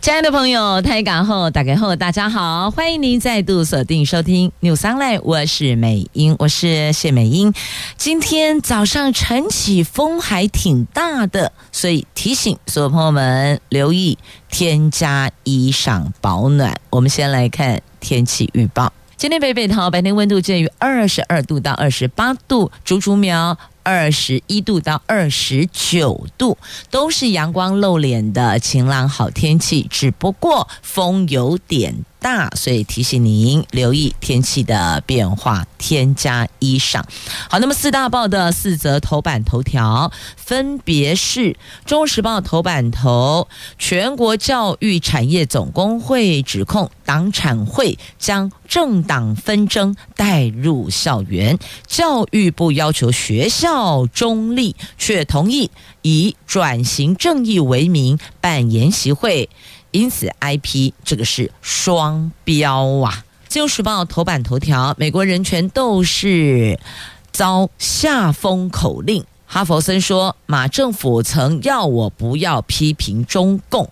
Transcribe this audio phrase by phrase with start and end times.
[0.00, 7.52] 亲爱的朋友，台港后打开后，大家好，欢迎您再度锁定收听 News Online，我是美英，我是谢美英。
[7.98, 14.16] 今天早上晨起风还挺大的，所以提醒所有朋友们留意
[14.48, 16.80] 添加衣裳保暖。
[16.88, 23.58] 我们先来看天气预报，今天北北桃白天温度介于二十二度到二十八度，竹竹苗。
[23.82, 26.56] 二十一度到二十九度，
[26.90, 37.02] 都是阳光露脸的晴朗好天气，只不过风有点大，所以提醒您留意天气的变化，添加衣裳。
[37.48, 41.40] 好，那么四大报的四则头版头条分别是
[41.86, 53.69] 《中时报》头版头：全国教育产业总工会指控党产会将政党纷争带入校园，教育部要求学校
[54.12, 55.70] 中立，却同意
[56.02, 59.48] 以转型正义为名办研习会。
[59.92, 63.24] 因此，I P 这个是双标啊！
[63.52, 66.78] 《自由时报》头版头条：美国人权斗士
[67.32, 69.24] 遭下封口令。
[69.46, 73.84] 哈佛森说，马政府曾要我不要批评中共。《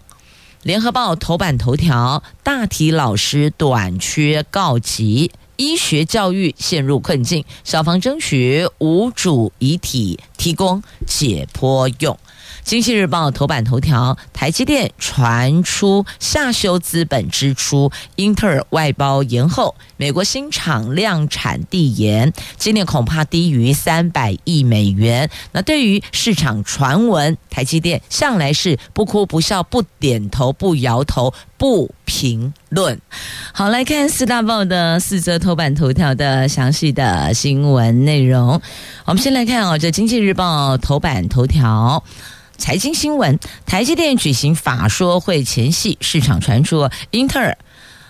[0.62, 12.16] 联合报》头版头条：大体老师短缺告急，医学教育陷入困境，消防争取无主遗体提供解剖用。
[12.68, 25.30] 经济日报头版头条：台积电传出下修资本支出，英特尔外包延后，美国新厂量产递延，今年恐怕低于三百亿美元。
[25.52, 33.00] 那对于市场传闻，台积电向来是不哭不笑不点头不摇头不评论。
[33.54, 38.60] 好，来看四大报的四则头版头条的详细的新闻内容。
[39.06, 42.04] 我们先来看哦，这经济日报头版头条。
[42.58, 47.56] 财经新闻：台积电举行法说会前夕，市场传出英特尔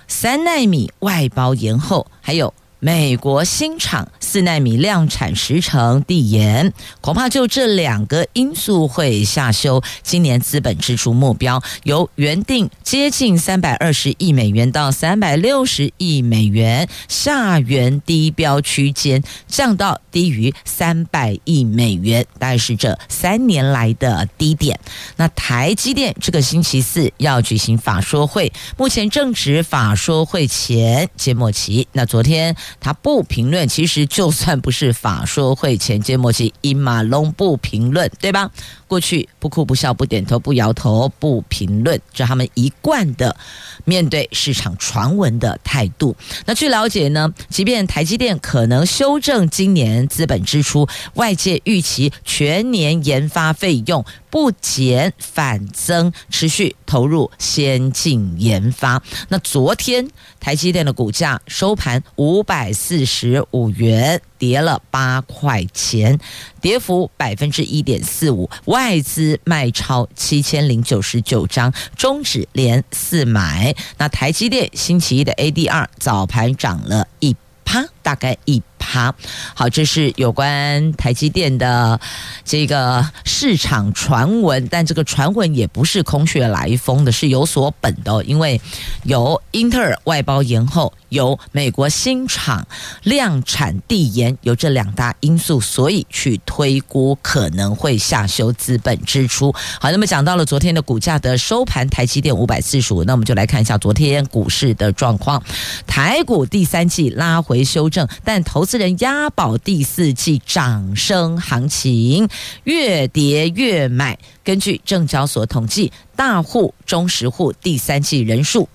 [0.09, 2.53] 三纳米外包延后，还有。
[2.81, 24.79] 美国新厂四纳米量产时程递延，恐怕就这两个因素会下修今年资本支出目标，由原定接近三百二十亿美元到三百六十亿美元，下缘低标区间降到低于三百亿美元，大概是这三年来的低点。
[25.17, 31.89] 那台积电这个星期四要举行法说会，目前正值法说会前揭幕期。
[31.91, 32.55] 那昨天。
[32.81, 38.51] 他不评论，其实就算不是法说会前揭幕期，伊马龙不评论，对吧？
[38.89, 43.37] 过去不哭不笑不点头不摇头不评论，这他们一贯的
[43.85, 46.17] 面对市场传闻的态度。
[46.47, 59.03] 那据了解呢，即便台积电可能修正今年资本支出，外界预期全年研发费用不减反增，持续投入先进研发。
[59.29, 60.09] 那昨天
[60.41, 64.21] 台积电的股价收盘五百四十五元。
[64.39, 66.19] 跌了八块钱，
[66.61, 73.75] 跌幅百分之一点四五，外资卖超七千零九十九张，中指连四买。
[73.99, 78.63] 那台积电星期一的 ADR 早盘涨了一趴，大概一。
[78.81, 79.13] 趴，
[79.55, 82.01] 好，这是有关台积电的
[82.45, 88.25] 这个市场传闻，但这个传闻也不是空穴来风的，是有所本的。
[88.25, 88.59] 因为
[89.03, 92.67] 有英特尔外包延后，有美国新厂
[93.03, 99.53] 量产递延，有这两大因素，所以去推估可能会下修资本支出。
[99.81, 105.43] 好，那么讲到了昨天的股价的收盘，台积电五百四十五，那我们就来看一下昨天股市的状况。
[105.87, 112.29] 台股第三季拉回修正，但投资人押宝第四季涨升行情，
[112.65, 114.19] 越跌越买。
[114.45, 118.69] 根据证交所统计，大户、中实户第三季人数。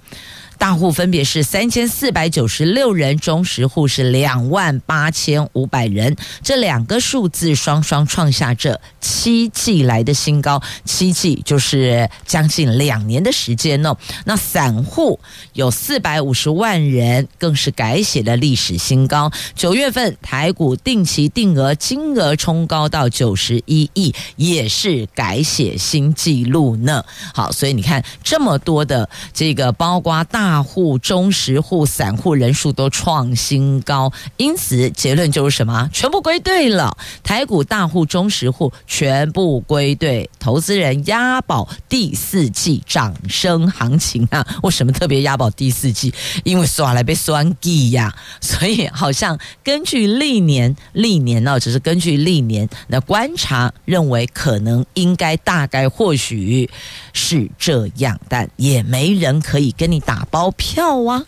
[0.63, 13.97] 大户分别是三千四百九十六人，中实户是两万八千五百人，这两个数字双双创下这七季来的新高，七季就是将近两年的时间哦。
[14.23, 15.19] 那散户
[15.51, 19.29] 有四百五十万人，更是改写了历史新高。
[19.53, 27.03] 九月份台股定期定额金额冲高到九十一亿，也是改写新纪录呢。
[27.33, 30.52] 好，所以你看这么多的这个包括大。
[30.53, 35.89] 大户、中实户、散户人数都创新高，因此结论就是什么？
[35.91, 36.95] 全部归队了。
[37.23, 44.45] 台股大户、中实户全部归队，投资人押宝第四季涨升行情啊！
[44.61, 46.13] 为什么特别押宝第四季？
[46.43, 56.69] 因为耍来被酸记呀，所以好像根据历年历年呢，只是根据历年的观察，认为可能应该大概或许
[57.11, 61.23] 是这样，但也没人可以跟你打包票啊！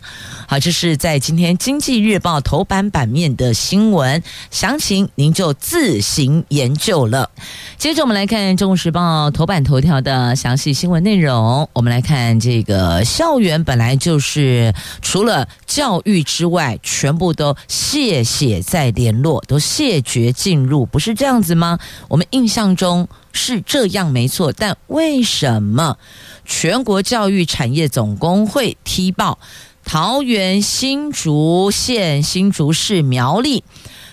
[0.48, 7.30] 好，这是在今天《经济日报》头版版面的新闻，详情您就自行研究了。
[7.78, 11.68] 接着我们来看《中国时报》头版头条的详细新闻内容。
[11.72, 14.72] 我们来看这个校园本来就是
[15.02, 21.78] 除了教育之外，全部都谢谢再联络，都谢绝进入，不是这样子吗？
[22.08, 25.98] 我们印象中是这样没错，但为什么
[26.44, 29.38] 全国教育产业总工会踢爆？
[29.84, 33.62] 桃园、新竹县、新竹市、苗栗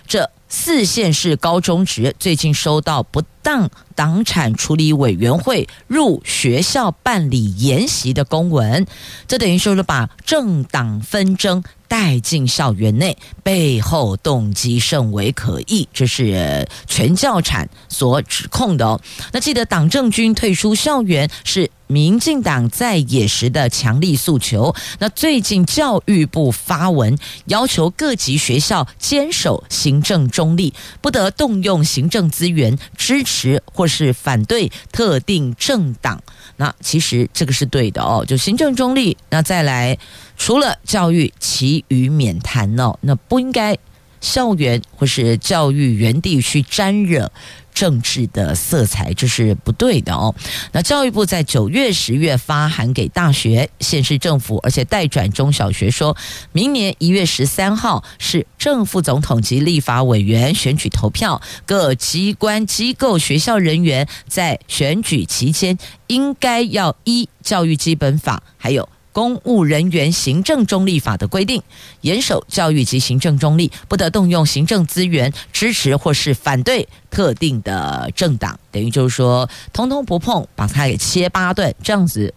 [0.05, 8.87] 这四县市高中职最近收到不当党产处理委员会入学校办理研习的公文，
[9.27, 18.99] 这等于说是把政党纷争带进校园内，背后动机甚为可疑，这是全教产所指控的哦。
[19.31, 21.69] 那记得党政军退出校园是。
[21.93, 36.21] 民进党在野时的强力诉求，那最近教育部发文要求各级学校坚守行政中立，不得动用行政资源支持时或是反对特定政党。
[36.57, 39.17] 那其实这个是对的哦，就行政中立。
[39.29, 39.97] 那再来，
[40.37, 42.95] 除了教育，其余免谈哦。
[43.01, 43.75] 那不应该
[44.21, 47.31] 校园或是教育园地去沾惹。
[47.73, 50.33] 政治的色彩，这是不对的哦。
[50.71, 56.15] 那教育部在九月、十月发函给大学、县市政府，而且代转中小学，说
[56.51, 65.77] 明年一月十三号是正副总统及立法委员选举投票，各机关、机构、学校人员在选举期间
[66.07, 68.87] 应该要依教育基本法，还有。
[69.13, 71.61] 公务人员行政中立法的规定，
[72.01, 82.33] 严守教育及行政中立，不得动用行政资源支持或是反对特定的政党，等于就是说，通通不碰，把它给切八段，这样子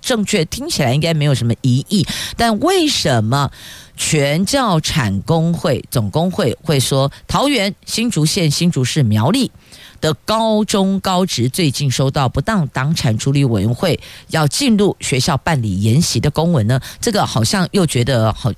[0.00, 2.06] 正确，听起来应该没有什么疑义。
[2.36, 3.50] 但为什么
[3.94, 9.50] 全教产工会总工会会说桃园、新竹县、新竹市、苗栗？
[10.00, 13.98] 的高中高职最近收到不当党产处理委员会
[14.28, 18.52] 要进入学校办理研习的公文呢，这个好像又觉得好。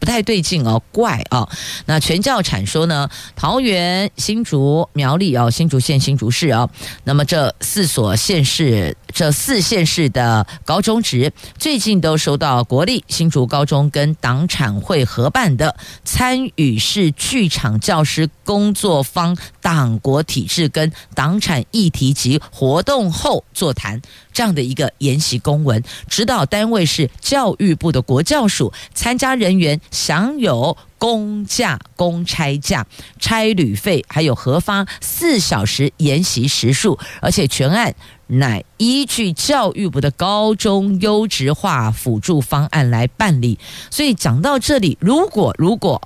[0.00, 1.46] 不太对劲哦，怪啊！
[1.86, 6.70] 那全教产说呢，桃园、新竹、苗栗哦，新竹县、新竹市啊，
[7.02, 15.74] 那么这四所县市，这四县市的高中职最近都收到国立新竹高中跟党产会合办的
[16.04, 24.00] 参与式剧场教师工作坊党国体制跟党产议题及活动后座谈。
[24.32, 32.86] 这样的一个研习公文，指导单位是教育部的国教署，参加人员享有公价、公差价、
[33.18, 37.94] 差旅费，还有核发四小时研习时数，而且全案
[38.26, 43.58] 乃依据教育部的高中优质化辅助方案来办理。
[43.90, 46.02] 所以讲到这里，如果如果。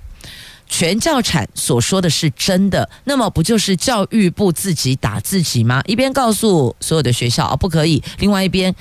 [0.68, 5.82] 全教产所说的是真的，那么不就是教育部自己打自己吗？
[5.86, 8.74] 一边告诉所有的学校啊不可以，另外一边。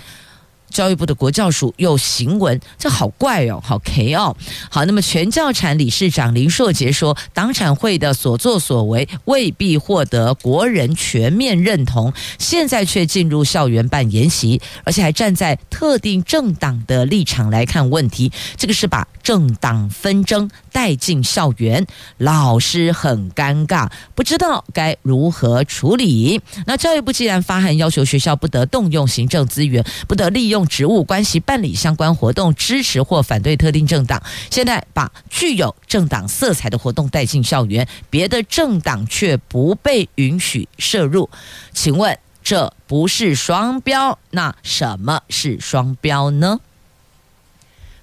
[0.72, 4.36] 教育部的国教署又行文，这好怪哦，好 K 哦。
[4.70, 21.86] 好，那么全教产理事长林硕杰说，党产会的所作所为未必获得国人全面认同，现在却进入校园办研习，而且还站在特定政党的立场来看问题，这个是把政党纷争带进校园，
[22.18, 26.42] 老师很尴尬，不知道该如何处理。
[26.66, 30.61] 那教育部既然发函要求学校不得动用行政资源，不得利用。
[30.68, 34.22] 职务关系办理相关活动，支持或反对特定政党。
[34.50, 41.30] 现在把具有政党色彩的活动带进校园，别的政党却不被允许涉入。
[41.74, 44.18] 请问这不是双标？
[44.32, 46.60] 那什么是双标呢？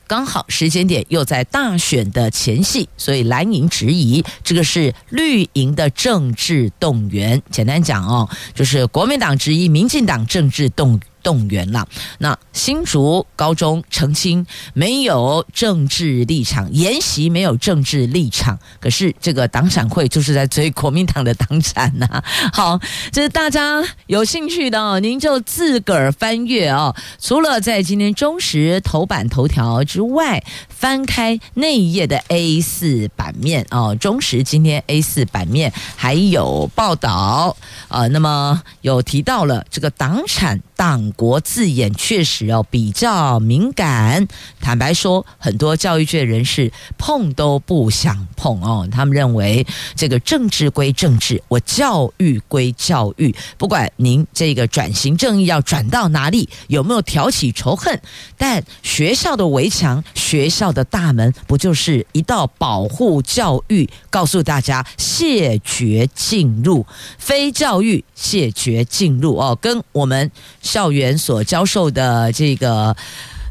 [0.06, 7.42] 刚好时间点又在大选的前夕，所以蓝营质疑这个是绿营的政治动员。
[7.50, 10.98] 简单讲哦，就是国民党质疑民进党政治动。
[11.22, 11.86] 动员了。
[12.18, 18.58] 那新竹高中澄清没有政治立场，研习没有政治立场。
[18.80, 22.22] 可是这个党产会就是在追国民党的党产呐、
[22.52, 22.78] 好，
[23.12, 26.94] 这是大家有兴趣的哦，您就自个儿翻阅哦。
[27.20, 37.56] 除了在今天中时头版头条之外，翻开那一页的 A 四版面哦，中时今天 A 四版面还有报道
[37.88, 40.60] 呃，那么有提到了这个党产。
[40.78, 44.28] 党国字眼确实哦比较敏感，
[44.60, 48.86] 坦白说，很多教育界人士碰都不想碰哦。
[48.88, 49.66] 他们认为
[49.96, 58.00] 这个政治归政治，我教育归教育，不管您这个转型正义要转到哪里，有没有挑起仇恨，
[58.36, 66.86] 但学校的围墙、学校的大门，不就是一道保护教育，告诉大家谢绝进入，
[67.18, 70.30] 非教育谢绝进入哦，跟我们。
[70.68, 72.94] 校园所教授的这个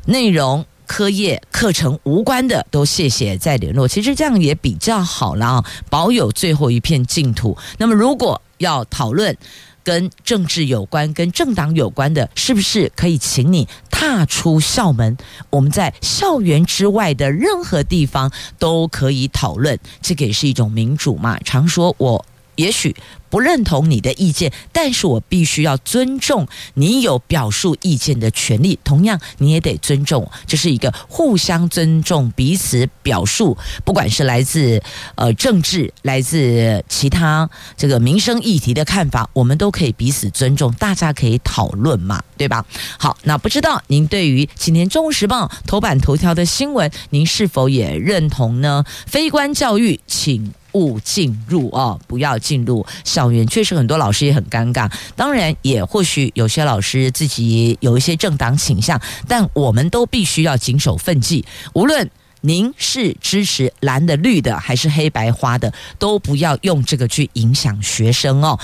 [0.05, 3.87] 内容、课业、课程无关的，都谢谢再联络。
[3.87, 7.57] 其实这样也比较好了啊，保有最后一片净土。
[7.79, 9.35] 那么，如果要讨论
[9.83, 15.17] 跟政治有关、跟政党有关的，是不是可以请你踏出校门？
[15.49, 21.39] 我们在校园之外的任何地方都可以讨论，这个也是一种民主嘛。
[21.39, 22.23] 常说我
[22.57, 22.95] 也许。
[23.29, 28.79] 不认同你的意见，但是我必须要尊重你有表述意见的权利。
[28.85, 34.81] 同样，你也得尊重，这是一个互相尊重彼此表述，不管是来自
[35.15, 42.65] 呃政治，来自其他这个民生议题的看法，我们都可以彼此尊重，大家可以讨论嘛，对吧？
[42.97, 48.85] 好，那不知道您对于今天《中国时报》头版头条的新闻，您是否也认同呢？
[49.05, 50.53] 非官教育，请。
[50.77, 53.47] 不进入哦，不要进入校园。
[53.47, 54.87] 确实，很多老师也很尴尬。
[55.15, 61.43] 当然，也或许有些老师自己有一些政党倾向，但我们都必须要谨守分际。
[61.73, 62.07] 无论
[62.41, 68.59] 您是支持蓝的、绿的，还是黑白花的，都不要用这个去影响学生哦。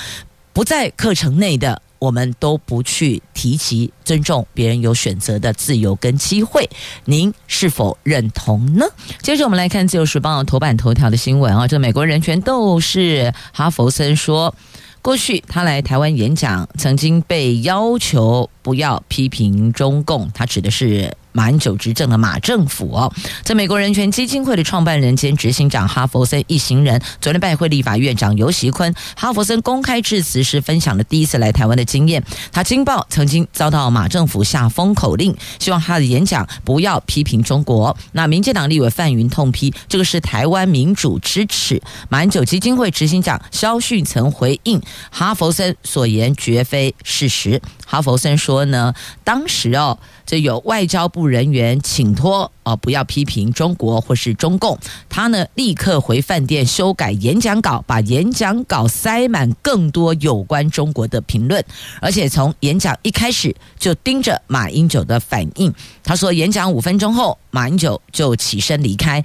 [0.53, 1.81] 不在课程内的。
[2.03, 6.69] 我们都不去提及尊重别人有选择的自由跟机会，
[7.05, 8.85] 您是否认同呢？
[9.21, 14.53] 接着我们来看《自由时报》头版头条的新闻啊，这美国人权斗士哈佛森说，
[15.01, 21.15] 过去他来台湾演讲，曾经被要求不要批评中共，他指的是。
[21.35, 28.93] 马英九执政的马政府哦，在美国人权基金会的创办人兼执行长哈佛森一行人昨天拜会立法院长游锡坤。
[29.15, 32.23] 哈佛森公开致辞时分享了第一次来台湾的经验。
[32.51, 37.97] 他惊爆曾经遭到马政府下封口令，希望他的演讲不要批评中国。
[38.11, 41.81] 那民进党立委范云痛批这个是台湾民主之耻。
[42.09, 44.79] 马英九基金会执行长萧训曾回应
[45.09, 47.59] 哈佛森所言绝非事实。
[47.87, 48.93] 哈佛森说说呢，
[49.23, 49.97] 当时哦。
[50.25, 54.79] 这有外交部人员请托哦，不要批评中国或是中共。
[55.09, 61.63] 他呢，立刻回饭店修改演讲稿，把演讲稿塞满更多有关中国的评论，
[61.99, 65.71] 而且从演讲一开始就盯着马英九的反应。
[66.01, 69.23] 他说，演讲五分钟后，马英九就起身离开，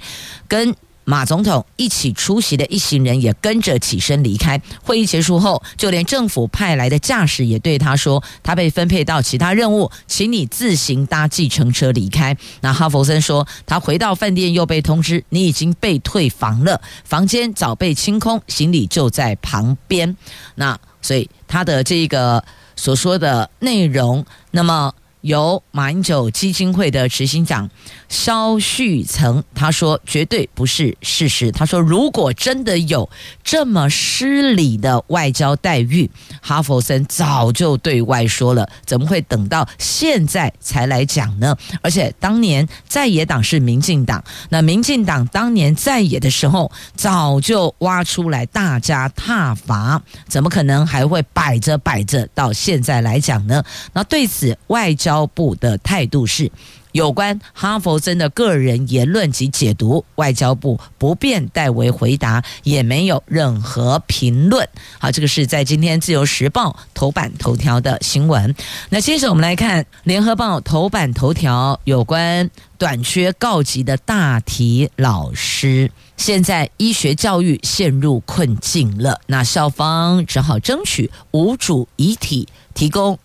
[0.49, 0.75] 跟。
[1.09, 4.61] 马总统一起出席的一行人也跟着起身离开。
[4.83, 20.15] 会议结束后，就连政府派来的驾驶也对他说：“他被分配到其他任务，请你自行搭计程车离开。”那哈佛森说，他回到饭店又被通知：“你已经被退房了，房间早被清空，行李就在旁边。”
[20.53, 22.43] 那所以他的这个
[22.75, 24.93] 所说的内容，那么。
[25.21, 27.69] 由马英九基金会的执行长
[28.07, 31.51] 萧旭曾他说，绝对不是事实。
[31.51, 33.09] 他说，如果真的有
[33.43, 36.09] 这么失礼的外交待遇，
[36.41, 41.55] 哈佛森早就对外说了，怎么会等到现在才来讲呢？
[41.81, 53.61] 而且当年在野党是民进党，那民进党当年在野的时候，早就挖出来大家挞伐，怎么可能还会摆着摆着到现在来讲呢？
[53.91, 55.08] 那对此外交。
[55.09, 56.51] 交部的态度是，
[56.91, 64.69] 有关哈佛森的个人言论及解读，外交部不便代为回答，也没有任何评论。
[64.99, 68.53] 好，这个是在今天自由时报头版头条的新闻。
[68.91, 72.47] 那接着我们来看联合报头版头条，有关
[72.77, 79.19] 短缺告急的大体老师，现在医学教育陷入困境了。
[79.25, 83.17] 那校方只好争取无主遗体提供。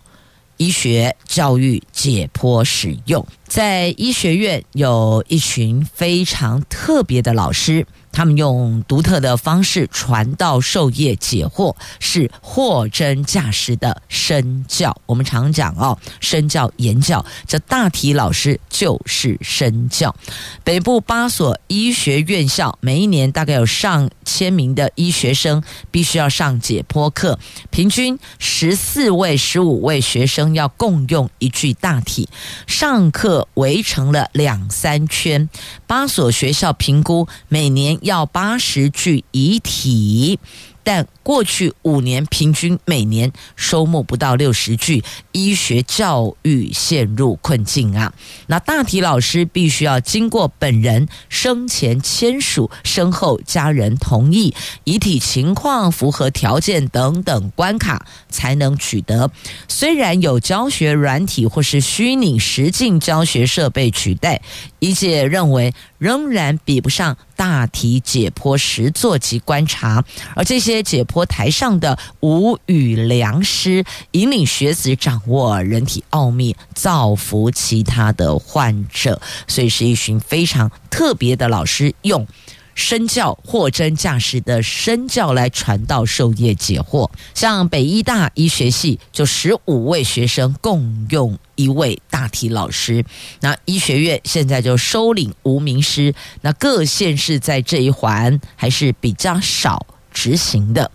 [0.57, 7.85] 医学教育解剖使用，在医学院有一群非常特别的老师，
[8.15, 14.95] 他们用独特的方式传道授业解惑，是货真价实的身教。
[15.05, 20.15] 我们常讲哦，身教言教，这大体老师就是身教。
[20.63, 27.37] 北部八所医学院校每一年大概有上千名的医学生必须要上解剖课，
[27.69, 32.29] 平均十四位、十五位学生要共用一具大体，
[32.65, 35.49] 上课围成了两三圈。
[35.85, 37.99] 八所学校评估每年。
[38.05, 40.39] 要八十具遗体。
[40.87, 48.13] 但过去五年平均每年收募不到六十具，医学教育陷入困境啊！
[48.45, 59.31] 那大体老师必须要经过本人生前签署、身后家人同意、遗体情况符合条件等等关卡才能取得。
[59.67, 64.43] 虽然有教学软体或是虚拟实境教学设备取代，
[64.85, 70.75] 理解认为仍然比不上大体解剖实作及观察，而这些。
[70.85, 79.19] 解剖台上的无语良师，引领学子掌握人体奥秘，造福其他的患者。
[79.47, 82.27] 所以是一群非常特别的老师，用
[82.75, 87.09] 身教货真价实的身教来传道授业解惑。
[87.33, 93.03] 像北医大医学系，就十五位学生共用一位大体老师。
[93.39, 99.87] 那医学院现在就收领无名师，那各县市在这一环还是比较少。
[100.17, 100.89] 执行的，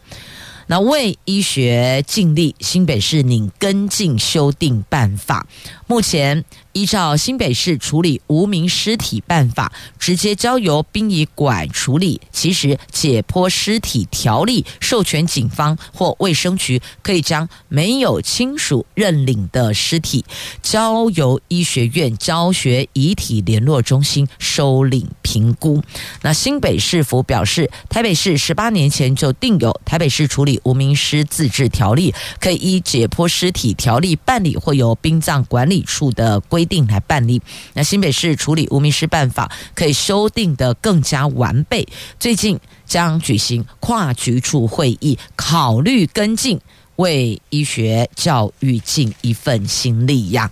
[0.67, 5.47] 那为医学尽力，新北市拟跟进修订办法，
[5.91, 6.45] 目前。
[6.73, 12.21] 依照新北市处理无名尸体办法，直接交由殡仪馆处理。
[12.31, 20.25] 其实解剖尸体条例授权警方或卫生局可以将没有亲属认领的尸体
[20.63, 25.83] 交由医学院教学遗体联络中心收领评估。
[26.23, 36.65] 那新北市府表示，台北市十八年前就定有台北市处理无名尸自治条例，可以依解剖尸体条例办理，或由殡葬管理处的规。
[36.71, 37.43] 定来办理。
[37.75, 41.89] 那新北市处理无名尸办法可以修订得更加完备。
[42.21, 46.61] 最近将举行跨局处会议，考虑跟进，
[47.01, 50.51] 为医学教育尽一份心力呀。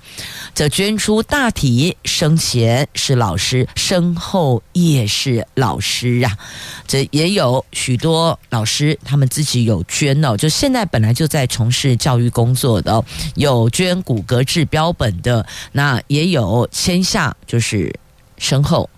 [0.54, 6.36] 这捐出大体，生前是老师，身后也是老师啊。
[6.86, 10.36] 这也有许多老师，他们自己有捐哦。
[10.36, 13.04] 就现在本来就在从事教育工作的，
[13.36, 17.94] 有捐骨骼制标本的，那也有签下就是
[18.38, 18.88] 身后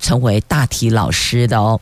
[0.00, 1.80] 成为大体老师的哦。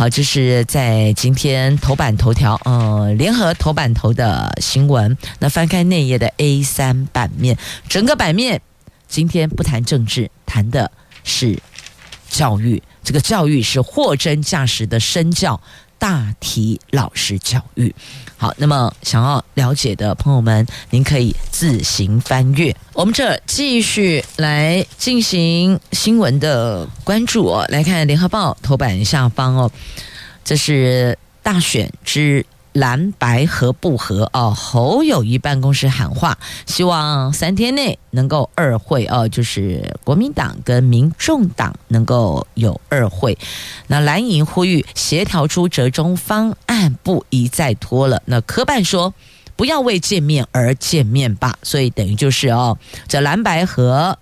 [0.00, 5.14] 好，这是在今天头版头条，呃，联合头版头的新闻。
[5.40, 8.62] 那翻开内页的 A 三版面，整个版面
[9.08, 10.90] 今天不谈政治，谈的
[11.22, 11.58] 是
[12.30, 12.82] 教育。
[13.04, 15.60] 这个教育是货真价实的身教，
[16.00, 17.94] 大题老师教育。
[18.36, 22.74] 好，那么想要了解的朋友们，您可以自行翻阅。
[22.94, 29.70] 我们这继续来进行新闻的关注哦，来看《联合报》头版下方哦，
[30.42, 32.44] 这是大选之。
[32.72, 34.54] 蓝白合不合哦？
[34.56, 43.36] 侯友谊办公室喊话，希望三天内能够二会哦，就是国民党跟民众党能够有二会。
[43.88, 48.22] 那蓝营呼吁协调出折中方案，不宜再拖了。
[48.26, 49.12] 那柯办说，
[49.56, 51.58] 不要为见面而见面吧。
[51.62, 52.78] 所以等于就是哦，
[53.08, 54.18] 这蓝白合。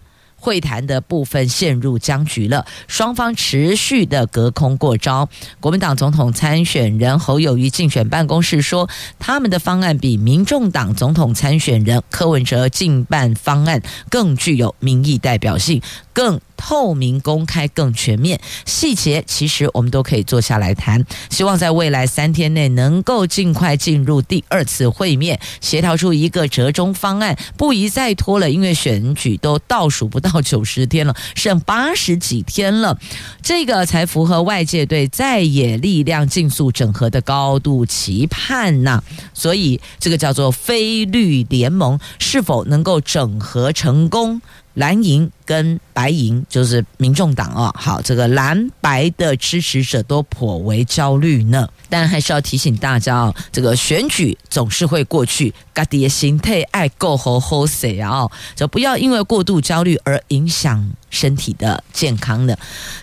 [0.48, 5.28] 会谈的部分陷入僵局了，双方持续的隔空过招。
[5.60, 15.82] 国民党总统参选人侯友谊竞选办公室说，他们的方案比民众党总统参选人柯文哲竞办方案更具有民意代表性，
[16.14, 21.02] 更透明公开更全面，细节其实我们都可以坐下来谈。
[21.30, 28.50] 希望在未来三天内能够尽快进入第二次会面，协调出一个折中方案，不宜再拖了。
[28.50, 32.98] 因为选举都倒数不到九十天了， 剩八十几天了，
[33.40, 39.02] 这个才符合外界对在野力量尽速整合的高度期盼呐。
[39.32, 44.42] 所以这个叫做非绿联盟是否能够整合成功？
[44.78, 51.68] 蓝营跟白银就是民众党哦，好，这个蓝白的支持者都颇为焦虑呢。
[51.88, 62.56] 但还是要提醒大家哦，这个选举总是会过去，家己的心态爱够好好些啊，就不要因为过度焦虑而影响身体的健康的。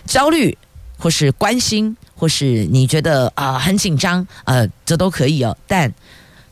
[0.06, 0.56] 焦虑
[0.96, 5.92] 或是关心，或是你觉得啊、呃、很紧张，呃，这都可以哦，但。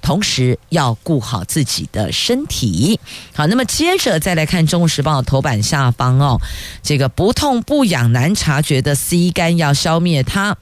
[0.04, 3.00] 同时要顾好自己的身体。
[3.34, 6.38] 好，那么接着再来看《中国时报》头版下方哦，
[6.82, 10.58] 这个不痛不痒难察觉的 C 肝要消灭它，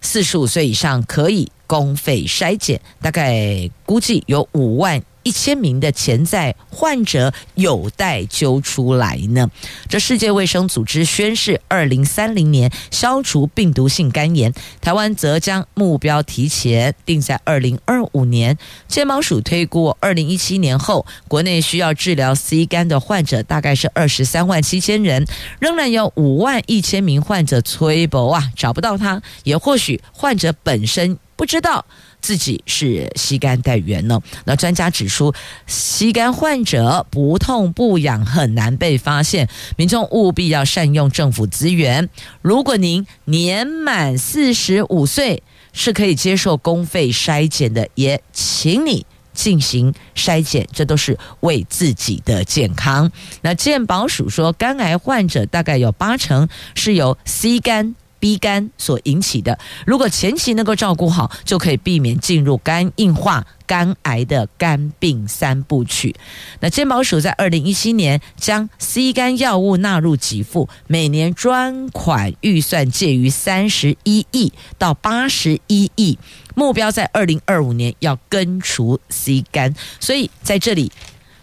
[0.00, 5.02] 四十五岁以上可以公费筛检，大概估计有五万。
[5.28, 9.50] 一千名的潜在患者有待揪出来呢。
[9.86, 18.56] 这世界卫生组织宣誓，二零三零年消除病毒性肝炎，台湾则将目标提前定在二零二五年。
[18.86, 25.26] 健保署推估，二零一七年后，国内需要治疗 C 肝的患者大概是二十三万七千人，
[25.58, 31.84] 仍然有五万一千名患者催博啊，找不到他，也或许患者本身不知道。
[32.20, 34.20] 自己是吸肝带原呢？
[34.44, 35.32] 那专家指出
[35.66, 39.48] 吸肝患者不痛不痒，很难被发现。
[39.76, 42.08] 民众务必要善用政府资源。
[42.42, 53.10] 如果您年满四十五岁，是可以接受公费筛检的，也请你进行筛检，这都是为自己的健康。
[53.42, 57.94] 那健保署说，肝癌患者大概有八成是由 C 肝。
[58.20, 66.14] B 肝所引起的，如果前期能够照顾好，就可以避免进入肝硬化、肝癌的肝病三部曲。
[66.60, 76.18] 那健保署在二零一七年将 C 肝药物纳入给付，每年专款预算介于三十一亿到八十一亿，
[76.54, 79.74] 目标在二零二五年要根除 C 肝。
[80.00, 80.90] 所以在这里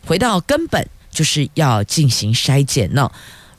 [0.05, 3.11] 回到根本，就是要进行筛检呢。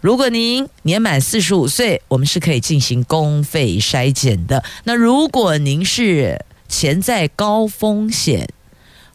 [0.06, 4.62] 如果您年满四十五岁，我们是可以进行公费筛检的。
[4.84, 8.48] 那如果您是潜在高风险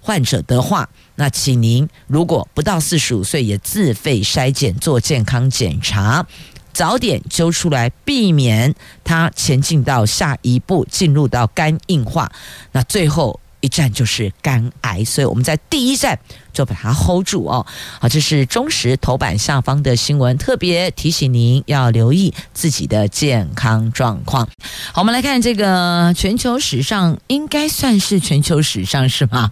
[0.01, 6.27] 患者的话，那请您如果不到四十五岁，也自费筛检做健康检查，
[6.73, 8.75] 早点揪出来，避免
[9.05, 12.29] 它前进到下一步，进入到肝硬化。
[12.73, 13.39] 那最后。
[13.61, 16.19] 一站就是肝癌，所以我们在第一站
[16.51, 17.65] 就把它 hold 住哦。
[17.99, 24.47] 好，这是中时头版下方的新闻，特别提醒您要留意自己的健康状况。
[24.91, 29.51] 好，我们来看这个全球史上，应该算是全球史上是吗？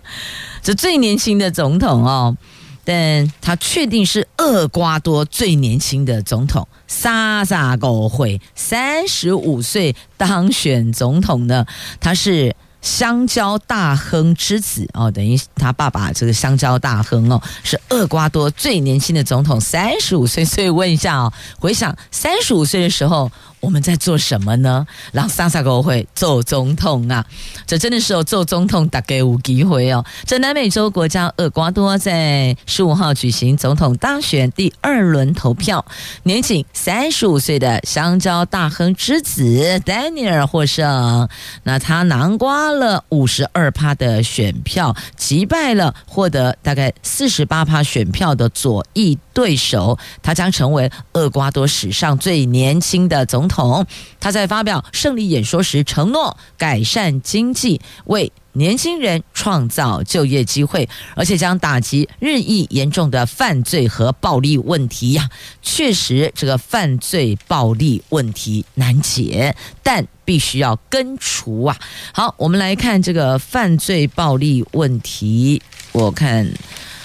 [0.61, 2.35] 这最年轻的总统哦，
[2.83, 11.65] 但他确定是厄瓜多最年轻的总统，萨萨狗会三十五岁当选总统呢？
[11.99, 12.55] 他是。
[12.81, 20.45] 香蕉大亨之子哦，等于他爸爸这个香蕉大亨哦，是厄瓜多最年轻的总统，三十五岁。
[20.45, 23.31] 所以问一下哦，回想三十五岁的时候。
[23.59, 24.85] 我们在做什么呢？
[25.11, 27.25] 让萨萨狗会做总统啊！
[27.67, 30.03] 这真的是有做总统大概有机会哦。
[30.25, 35.85] 这南美洲国家厄瓜多在十五号举行总统大选第二轮投票，
[36.23, 41.27] 年仅三十五岁的香蕉大亨之子丹尼尔获胜。
[41.63, 53.86] 那他囊括了五十二趴的选票，击败了获得大概四十八趴选票的左翼对手，他将成为厄瓜多史上最年轻的总统。
[54.19, 65.30] 他在发表胜利演说时承诺改善经济，为年轻人创造就业机会，而且将打击日益严重的犯罪和暴力问题呀。
[65.62, 71.78] 确实，这个犯罪暴力问题难解，但必须要根除啊。
[72.12, 75.62] 好，我们来看这个犯罪暴力问题，
[75.93, 76.45] 我看。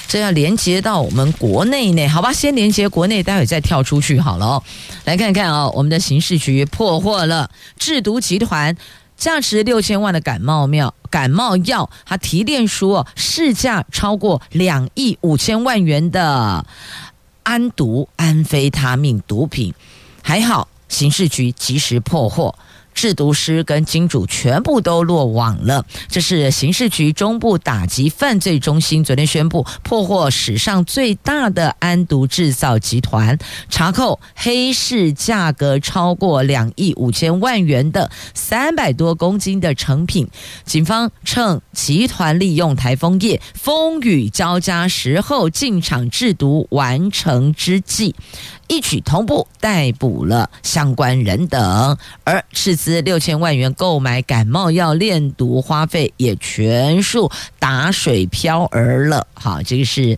[0.06, 4.62] 这要连接到我们国内呢，好吧，先连接国内，待会再跳出去好了哦。
[5.04, 8.76] 来看看啊、哦，我们的刑事局破获了制毒集团
[9.16, 16.64] 价值六千万的感冒药，感冒药，他提炼出市价超过两亿五千万元的
[17.42, 19.74] 安毒安非他命毒品，
[20.22, 22.54] 还好刑事局及时破获。
[22.94, 25.84] 制毒师跟金主全部都落网了。
[26.08, 33.36] 这是刑事局中部打击犯罪中心昨天宣布破获史上最大的安毒制造集团，
[33.68, 40.28] 查扣黑市价格超过两亿五千万元的三百多公斤的成品。
[40.64, 48.14] 警方趁集团利用台风夜风雨交加时候进场制毒完成之际。
[48.66, 59.26] 一举同步逮捕了相关人等，而斥资六千万元购买感冒药炼毒花费也全数打水漂儿了。
[59.34, 60.16] 好，这个是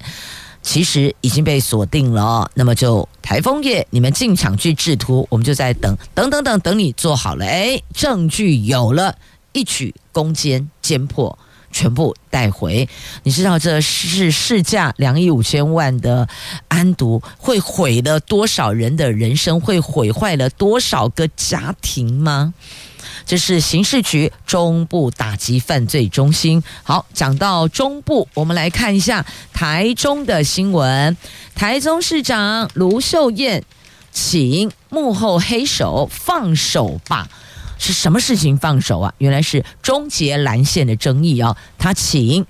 [0.62, 2.50] 其实已经被锁定了。
[2.54, 7.44] 那么就台风夜，你们进场去制图，我们就在等等等等等你做好了。
[7.44, 9.16] 哎，证据有了，
[9.52, 11.36] 一举攻坚坚破。
[11.70, 12.88] 全部带回，
[13.22, 16.28] 你知道这是市价两亿五千万的
[16.68, 22.54] 安毒，会毁了多少人的人生，会毁坏了多少个家庭吗？
[23.24, 26.62] 这是刑事局中部打击犯罪中心。
[26.82, 31.16] 好，讲到中部，我们来看一下台中的新闻。
[31.54, 33.64] 台中市长卢秀燕
[34.12, 37.28] 请幕后黑手放手吧。
[37.78, 39.12] 是什么事情放手啊？
[39.18, 42.46] 原来是终结蓝线的争议哦，他请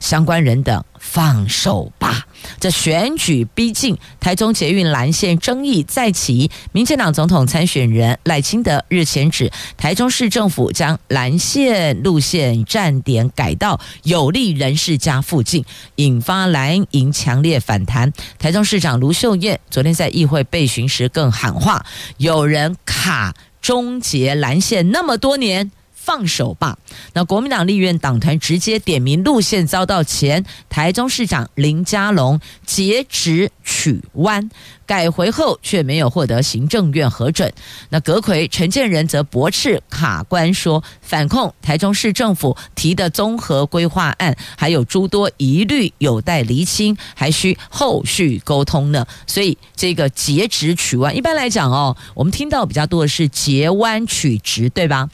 [0.00, 2.26] 相关人等放手吧。
[2.58, 6.50] 这选举逼近，台中捷运蓝线争议再起。
[6.72, 15.64] 民进党总统参选人赖清德日前指，台中市政府将蓝线路线站点改到有利人士家附近，
[15.96, 18.12] 引发蓝营强烈反弹。
[18.40, 25.70] 台中市长卢秀燕昨天在议会备询时更喊话：有人卡终结蓝线那么多年。
[26.04, 26.76] 放手吧！
[27.12, 34.50] 那国民党立院党团直接点名路线遭到前台中市长林佳龙截止取弯，
[34.84, 37.52] 改回后却没有获得行政院核准。
[37.90, 49.06] 那阁揆陈建仁则驳斥卡关说，反控台中市政府提的综合规划案还有诸多疑虑有待厘清，还需后续沟通呢。
[49.28, 55.08] 所以这个截止取弯，一般来讲哦，我们听到比较多的是截弯取直，对吧？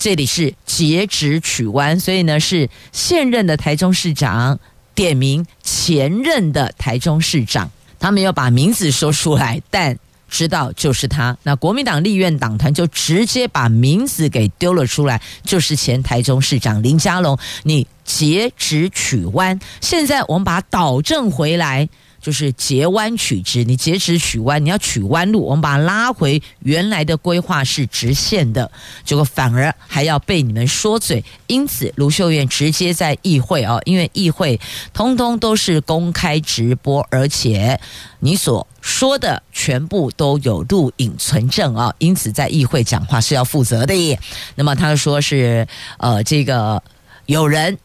[0.00, 4.58] 这里是截止取弯，所以呢是现任的台中市长
[4.94, 9.98] 点名前任的台中市长，他没有把名字说出来，但
[10.30, 11.36] 知道就是他。
[11.42, 21.86] 那国民党立院党团就直接把名字给丢了出来，就是前台中市长林佳龙，你截止取弯，现在我们把导正回来。
[22.20, 28.70] 就是截弯取直，你截直取弯，你要取弯路，我们把它拉回原来的规划是直线的，
[29.04, 34.60] 结果反而还要被你们说嘴，因此卢秀燕直接在议会哦，因为议会
[34.92, 37.80] 通通都是公开直播，而且
[38.18, 44.18] 你所说的全部都有录影存证啊，因此在议会讲话是要负责的。
[44.54, 45.66] 那么他说是
[45.98, 46.82] 呃，这个
[47.24, 47.78] 有人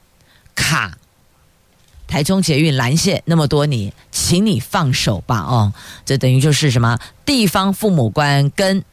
[0.54, 0.98] 卡。
[2.08, 5.40] 台中捷运蓝线那么多年，请你放手吧！
[5.40, 5.74] 哦，
[6.06, 6.98] 这等于就是什么？
[7.26, 8.84] 地方父母官跟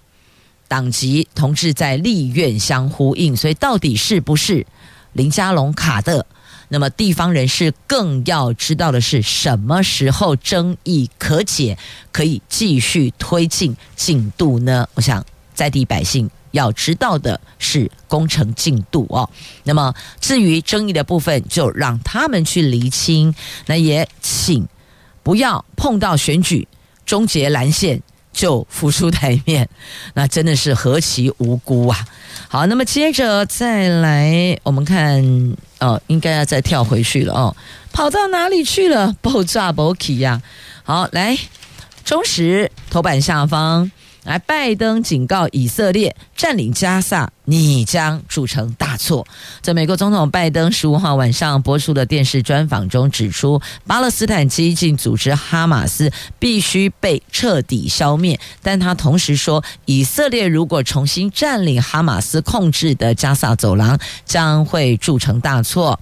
[0.67, 4.67] 党籍同志在立院相呼应，所以到底是不是
[5.13, 6.27] 林佳龙卡的？
[6.69, 11.77] 那么地方人士更要知道的是，什么时候争议可解，
[12.11, 14.89] 可以继续推进进度呢？
[14.95, 15.23] 我想
[15.55, 16.31] 在地百姓。
[16.53, 19.29] 要知道的是工程进度哦。
[19.65, 23.35] 那么至于争议的部分，就让他们去厘清。
[23.67, 24.67] 那也请
[25.23, 26.67] 不要碰到选举
[27.05, 28.01] 终结蓝线
[28.33, 29.69] 就浮出台面，
[30.15, 32.07] 那真的是何其无辜啊！
[32.49, 35.23] 好，那么接着再来，我们看
[35.81, 37.57] 哦，应该要再跳回去了哦，
[37.93, 39.15] 跑到哪里去了？
[39.21, 40.41] 爆炸爆起呀！
[40.83, 41.37] 好，来
[42.05, 43.91] 中时头版下方。
[44.25, 49.27] 来，拜登警告以色列占领加萨，你将铸成大错。
[49.61, 58.39] 在美国总统拜登十五号晚上播出的电视专访中指出，巴勒斯坦激进组织哈马斯必须被彻底消灭。
[58.63, 65.99] 但他同时说，以色列如果重新占领哈马斯控制的加萨走廊，将会铸成大错。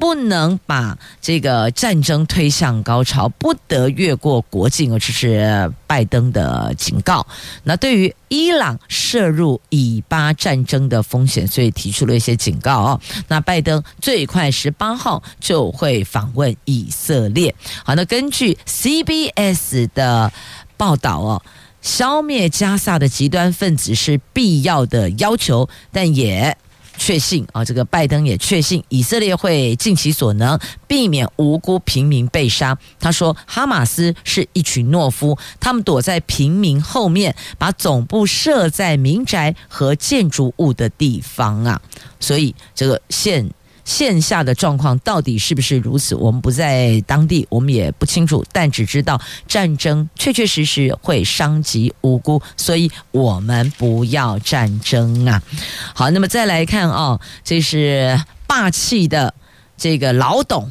[0.00, 7.24] 不能把这个战争推向高潮，不得越过国境，而这是拜登的警告。
[7.62, 13.00] 那对于伊朗涉入以巴战争的风险，所以提出了一些警告哦。
[13.28, 17.54] 那拜登最快十八号就会访问以色列。
[17.84, 20.32] 好，那根据 CBS 的
[20.78, 21.42] 报道哦，
[21.82, 26.56] 消灭加萨的极端分子是必要的要求，但也。
[27.02, 32.76] 确信啊，这个拜登也确信以色列会尽其所能避免无辜平民被杀。
[32.98, 41.80] 他说，哈马斯是一群懦夫，他们躲在平民后面，把总部设在民宅和建筑物的地方啊。
[42.20, 43.50] 所以这个现。
[43.90, 46.14] 线下的状况到底是不是如此？
[46.14, 48.44] 我们不在当地，我们也不清楚。
[48.52, 55.42] 但只知道战争确确实实会伤及无辜，所以我们不要战争啊！
[55.92, 59.34] 好，那么再来看哦，这是霸气的
[59.76, 60.70] 这个老董，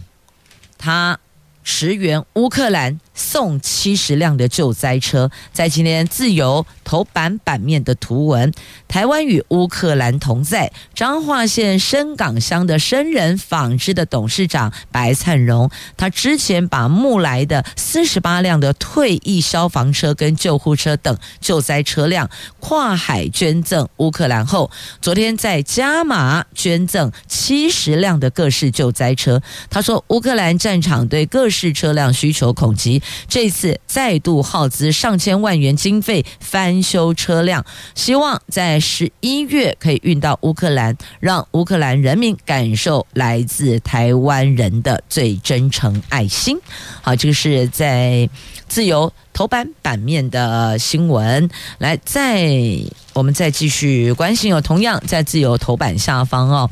[0.77, 1.19] 他
[1.61, 3.01] 驰援乌克兰。
[3.19, 8.51] 送七十辆的救灾车，在今天自由头版版面的图文，
[8.87, 10.71] 台湾与乌克兰同在。
[10.95, 22.29] 彰化县深港乡的深仁纺织的董事长白灿荣，他之前把募来的四十八辆的退役消防车跟救护车等救灾车辆
[22.61, 29.41] 跨海捐赠乌克兰后，昨天在加码捐赠七十辆的各式救灾车。
[29.69, 46.57] 他说，乌克兰战场对各式车辆需求恐急，这次再度耗资上千万元经费翻修车辆，希望在十一月可以运到乌克兰，让乌克兰人民感受来自台湾人的最真诚爱心。
[47.01, 48.29] 好，这个是在
[48.67, 51.49] 自由头版版面的新闻。
[51.77, 52.49] 来，再
[53.13, 56.69] 我们再继续关心哦，同样在自由头版下方哦。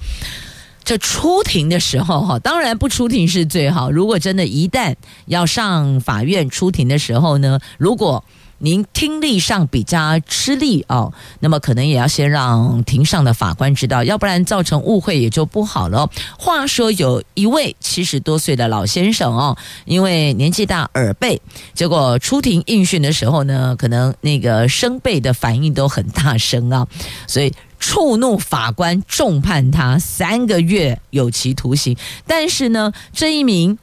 [0.88, 3.92] 这出庭的时候，哈，当然不出庭是最好。
[3.92, 4.96] 如果真的，一旦
[5.26, 8.24] 要上法院出庭的时候呢，如果
[8.60, 16.10] 您听力上比较吃力哦，那么可能也要先让庭上的法官知道，要不然造成误会也就不好了。
[16.40, 21.42] 话说，有一位七十多岁的老先生哦，因为年纪大耳背，
[21.74, 26.88] 结果出庭应讯的时候呢，可能那个声背的反应都很大声啊，
[27.28, 27.52] 所以。
[27.80, 31.96] 触怒法官，重判他三个月有期徒刑。
[32.26, 33.78] 但是呢，这一名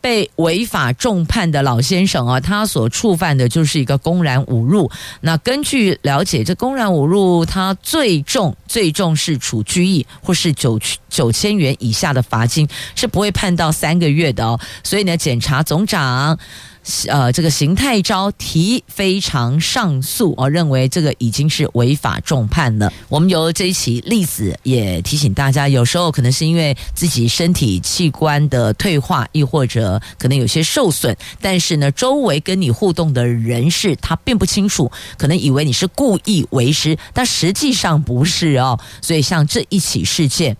[0.00, 4.90] 被违法重判的老先生啊，他所触犯的就是一个公然侮辱。
[5.20, 14.58] 那根据了解，这公然侮辱他最重最重是处拘役或是九九千元以下的罚金，是不会判到三个月的哦。
[14.82, 16.38] 所以呢，检察总长。
[17.06, 22.90] 呃，这个邢泰钊提非常上诉，我认为这个已经是违法重判了。
[23.10, 38.80] 我们由这一起例子也提醒大家，有时候可能是因为自己身体器官的退化，亦或者可能有些受损，但是呢，周围跟你互动的人士他并不清楚，可能以为你是故意为之，但实际上不是哦。
[39.02, 40.56] 所以像这一起事件。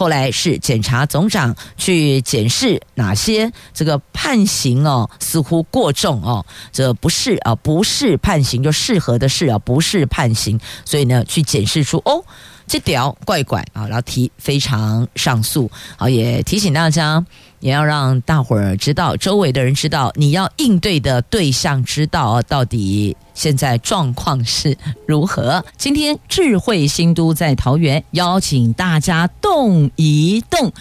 [0.00, 12.24] 后来是检察总长去检视哪些这个判刑哦，似乎过重哦，这不是啊，不是判刑就适合的是啊，不是判刑，所以呢，去检视出哦，
[12.66, 17.22] 这条怪怪啊，然后提非常上诉，好，也提醒大家。
[17.60, 25.62] 也要让大伙儿知道，周围的人知道，你要应对的对象知道到底现在状况是如何。
[25.76, 30.72] 今天智慧新都在桃园，邀请大家动一动。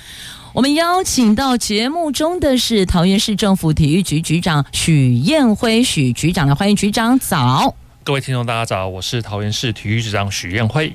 [0.53, 7.75] 我们邀请到节目中的是桃园市政府体育局局长许燕辉，许局长来欢迎局长早。
[8.05, 10.93] 各位听众大家早，我是桃园市体育局长许燕辉。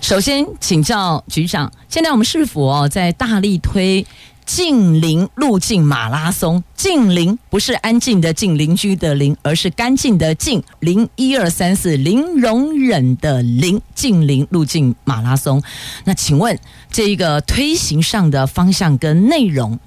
[0.00, 4.04] 首先请教局长，现在我们市府哦在大力推。
[4.44, 15.62] 近邻路径马拉松，近邻不是安静的静，邻居的邻，而是干净的静，零一二三四零容忍的零，近邻路径马拉松。
[16.04, 16.58] 那请问
[16.90, 19.78] 这一个推行上的方向跟内容？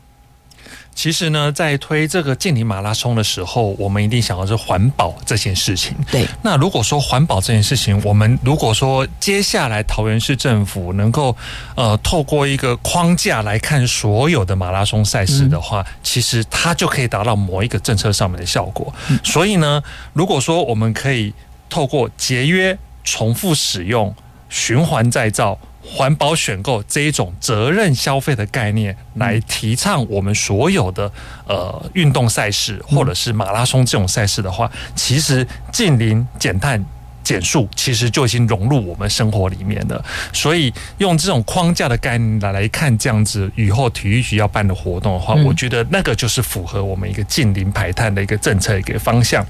[0.96, 5.94] 其实呢，在推这个净零马拉松的时候，我们一定想到是环保这件事情。
[6.10, 11.36] 对，那如果说环保这件事情，我们如果说接下来桃园市政府能够
[11.76, 18.92] 呃透过一个框架来看所有的马拉松赛事的话，嗯、其实它就可以达到某一个政策上面的效果。
[19.10, 21.34] 嗯、所以呢，如果说我们可以
[21.70, 24.16] 透过节约、重复使用、
[24.50, 25.58] 循环再造。
[25.88, 31.12] 环保选购这一种责任消费的概念，来提倡我们所有的
[31.48, 36.84] 呃运动赛事，或者是马拉松这种赛事的话，其实近邻减碳。
[37.26, 49.44] 减速其实就已经融入我们生活里面了，所以用这种框架的概念来来看，这样子以后体育局要办的活动的话，我觉得那个就是符合我们一个近零排碳的一个政策一个方向。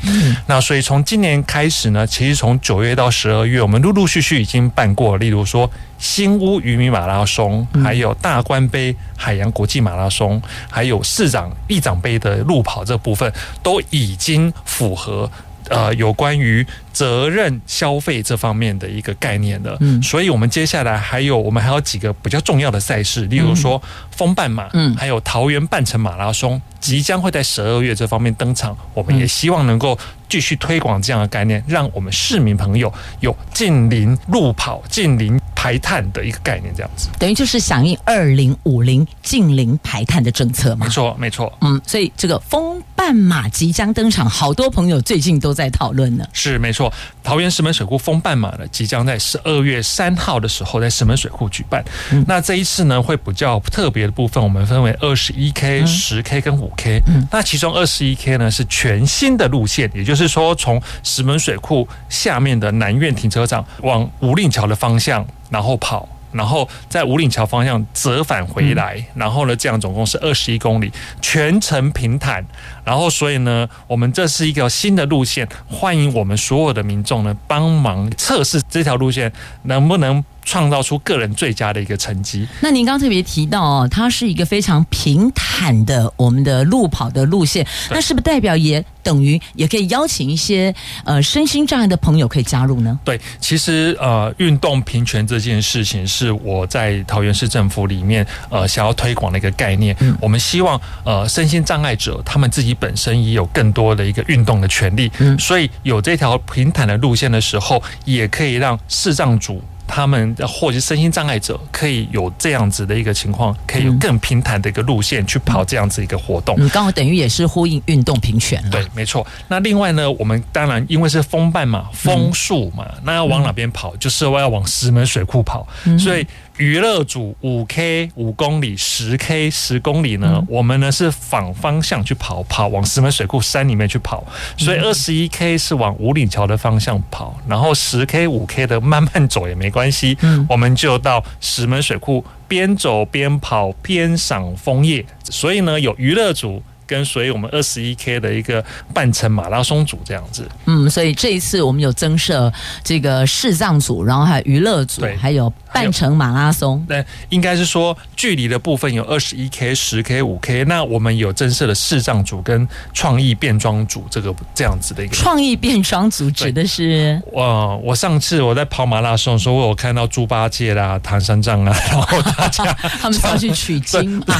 [0.47, 13.29] 那所以从今年开始呢，其实从九月到十二月，我们陆陆续续已经办过，例如说新屋渔民马拉松，还有大关杯海洋国际马拉松，还有市长议长杯的路跑这部分，
[13.61, 15.29] 都已经符合
[15.69, 16.65] 呃有关于。
[16.95, 28.77] 责任消费这方面的一个概念的，嗯，所以我们接下来还有我们还有几个比较重要的赛事，例如说风半马，嗯，还有桃园半程马拉松，即将会在十二月这方面登场。
[28.93, 40.85] 我们也希望能够继续推广这样的概念，让我们市民朋友有近邻路跑、近邻排碳的一个概念，这样子，等于就是响应二零五零近邻排碳的政策嘛？
[40.85, 46.25] 没错，没错，嗯，所以这个风半马即将登场，好多朋友最近都在讨论呢。
[46.33, 46.91] 是，没错。
[47.23, 51.83] 桃园石门水库风半马呢，即将在十二月三号的时候在石门水库举办。
[52.11, 57.01] 嗯、那这一次呢，会比较特别的部分，我们分为二十一 K、十 K 跟五 K。
[57.07, 66.07] 嗯、那其中二十一 K 呢是全新的路线，也就是是说从石门水库下面的南苑停车场往五岭桥的方向，然后跑。
[66.31, 72.45] 然后在五岭桥方向折返回来，然后呢，这样总共是二十一公里，全程平坦。
[72.85, 79.31] 然后，所以呢，我们这是一个新的路线，欢迎我们所有的民众呢帮忙测试这条路线
[79.63, 82.47] 能不能创造出个人最佳的一个成绩。
[82.61, 92.99] 那您刚特别提到哦，它是一个非常平坦的我们的路跑的路线，那是不是代表也等于也可以邀请一些呃身心障碍的朋友可以加入呢？
[93.03, 99.95] 对，其实呃运动平权这件事情是我在桃园市政府里面呃想要推广的一个概念。
[99.99, 109.61] 嗯、我们希望呃身心障碍者他们自己本身也有更多的一个运动的权利，嗯，所以有这条平坦的路线的时候，也可以让视障组。
[109.87, 116.59] 他们或者身心障碍者可以有这样子的一个情况，可以有更平坦的一个路线去跑这样子一个活动。
[116.59, 118.71] 你刚好等于也是呼应运动平权了。
[118.71, 119.25] 对，没错。
[119.47, 123.95] 那另外呢，我们当然因为是风办嘛，风速嘛，那要往哪边跑？
[123.97, 125.67] 就是我要往石门水库跑，
[125.99, 126.25] 所以。
[126.57, 130.35] 娱乐组五 K 五公里，十 K 十公里呢？
[130.35, 134.25] 嗯、我们呢是反方向去跑，跑往石门水库山里面去跑，
[134.57, 146.63] 所以二十一 K 是往五里桥的方向跑，然后十 K 五 K 的慢慢走也没关系，嗯、我们就到石门水库边走边跑边赏枫叶，所以呢有娱乐组。
[146.87, 148.63] 跟随我们二十一 K 的一个
[148.93, 152.51] 半程马拉松组这样子，嗯，所以这一次我们有增设
[152.83, 156.83] 这个视障组，然后还有娱乐组，对还有半程马拉松。
[156.87, 172.63] 那应该是说距离的部分有二十一 K、十 K、五 K，那我们有增设了视障组跟创意变装组这个这样子的一个创意变装组指的是，我我上次我在跑马拉松的时候，我有看到猪八戒啦、唐三藏啊， 然后大家
[173.01, 174.35] 他们上去取经 嘛，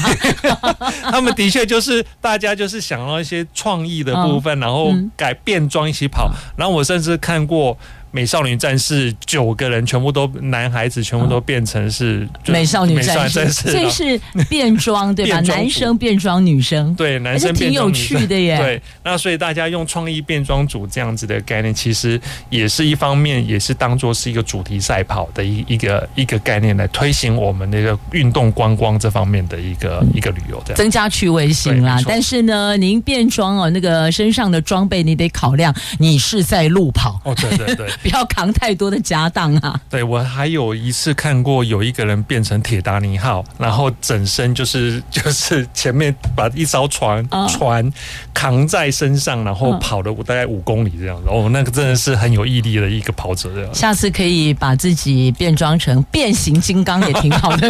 [1.12, 2.36] 他们的确就是大。
[2.36, 6.30] 大家就是想要一些创意的部分，然后改变装一起跑。
[6.58, 7.78] 然后我甚至看过。
[8.16, 15.42] 美少女战士九个人全部都男孩子，全部都变成是美少女战士，这是变装 对吧？
[15.42, 18.58] 男生变装女生，对，男生挺有趣的耶。
[18.58, 22.18] 对，那所以大家用创意变装组这样子的概念，其实
[22.50, 30.78] 也是一方面，也是当做是一个主题赛跑的一一个一个概念来推行我们那个运动观光这方面的一个一个旅游，这样。
[30.78, 32.00] 增加趣味性啦。
[32.08, 37.20] 但是呢，您变装哦，那个身上的装备你得考量，你是在路跑。
[37.26, 37.90] 哦，对对对。
[38.06, 39.82] 不要扛太多的家当啊！
[39.90, 47.92] 对，我还有一次看过有一个人变成铁达尼号，然后整身就是 就是前面把一艘船、哦、船
[48.32, 51.24] 扛在身上，然后跑了大概五公里这样子。
[51.30, 53.50] 哦，那个真的是很有毅力的一个跑者。
[53.74, 57.68] 下次可以把自己变装成变形金刚也挺好的。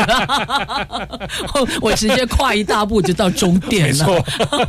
[1.54, 4.06] 我 我直接跨一大步就到终点了。
[4.06, 4.26] 没错，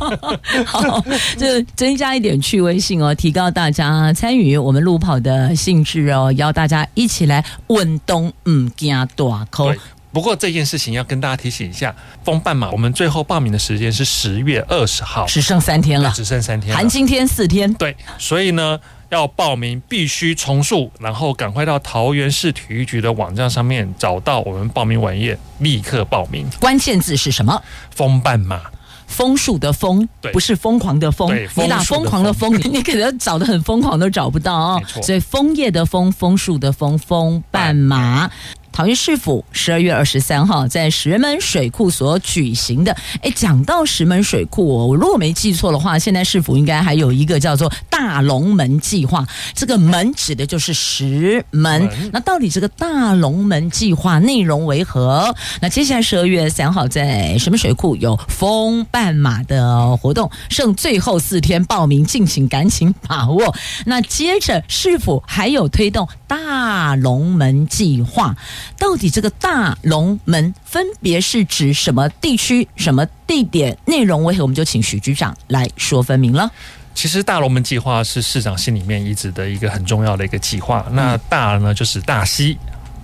[0.65, 1.03] 好，
[1.37, 5.56] 就增加一点趣味性哦，提高大家参与我们路跑的。
[5.57, 9.73] 兴致哦，邀大家一起来运动，嗯，惊大口。
[10.13, 11.93] 不过这件事情要跟大家提醒一下，
[12.23, 17.71] 封办嘛，我们最后报名的时间是十月二十号，只剩三天了，只剩三天，含今天四天。
[17.75, 18.79] 对，所以呢，
[19.09, 26.47] 要报名必须重塑，然后赶快到桃园市体育局的网站上面找到我们报名网页，立刻报名。
[26.59, 27.61] 关键字是什么？
[27.91, 28.61] 封办嘛。
[29.07, 31.33] 枫树的枫，不是疯狂的疯。
[31.55, 34.81] 你打疯狂的疯， 你可能找的很疯狂都找不到哦。
[35.01, 38.29] 所以枫叶的枫，枫树的枫，枫半马。
[38.77, 49.25] 桃园市府十二月二十三号在石门水库所举行的，哎，讲到石门水库，我如果没记错的话，现在市府应该还有一个叫做大龙门计划，
[49.55, 51.89] 这个门指的就是石门。
[52.13, 55.35] 那到底这个大龙门计划内容为何？
[55.59, 63.55] 那接下来十二月三号在石门水库有风半马的活动，剩最后四天报名，敬请赶紧把握。
[63.87, 68.35] 那接着市府还有推动大龙门计划。
[68.77, 73.77] 到底这个大龙门分别是指什么地区、什么地点？
[73.85, 74.41] 内容为何？
[74.41, 76.49] 我们就请许局长来说分明了。
[76.93, 80.85] 其实大龙门计划是市长心里面一直的一个很重要的一个计划。
[80.91, 82.57] 那大呢就是大溪，